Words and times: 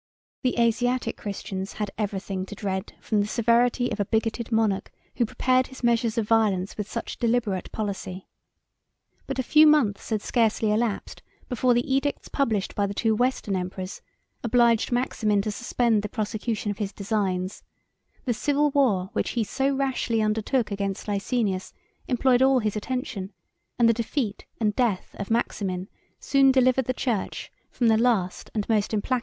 —M.] 0.43 0.51
The 0.51 0.59
Asiatic 0.59 1.15
Christians 1.15 1.73
had 1.73 1.91
every 1.95 2.19
thing 2.19 2.43
to 2.47 2.55
dread 2.55 2.93
from 2.99 3.21
the 3.21 3.27
severity 3.27 3.91
of 3.91 3.99
a 3.99 4.05
bigoted 4.05 4.51
monarch 4.51 4.89
who 5.17 5.27
prepared 5.27 5.67
his 5.67 5.83
measures 5.83 6.17
of 6.17 6.27
violence 6.27 6.75
with 6.75 6.89
such 6.89 7.19
deliberate 7.19 7.71
policy. 7.71 8.27
But 9.27 9.37
a 9.37 9.43
few 9.43 9.67
months 9.67 10.09
had 10.09 10.23
scarcely 10.23 10.71
elapsed 10.71 11.21
before 11.47 11.75
the 11.75 11.85
edicts 11.85 12.29
published 12.29 12.73
by 12.73 12.87
the 12.87 12.95
two 12.95 13.13
Western 13.13 13.55
emperors 13.55 14.01
obliged 14.43 14.91
Maximin 14.91 15.39
to 15.43 15.51
suspend 15.51 16.01
the 16.01 16.09
prosecution 16.09 16.71
of 16.71 16.79
his 16.79 16.91
designs: 16.91 17.61
the 18.25 18.33
civil 18.33 18.71
war 18.71 19.11
which 19.13 19.29
he 19.37 19.43
so 19.43 19.75
rashly 19.75 20.19
undertook 20.19 20.71
against 20.71 21.07
Licinius 21.07 21.73
employed 22.07 22.41
all 22.41 22.57
his 22.57 22.75
attention; 22.75 23.33
and 23.77 23.87
the 23.87 23.93
defeat 23.93 24.45
and 24.59 24.75
death 24.75 25.15
of 25.19 25.29
Maximin 25.29 25.87
soon 26.19 26.51
delivered 26.51 26.85
the 26.85 26.91
church 26.91 27.51
from 27.69 27.87
the 27.87 27.99
last 27.99 28.49
and 28.55 28.67
most 28.67 28.95
implacable 28.95 28.95
of 28.95 29.09
her 29.09 29.13
enemies. 29.13 29.19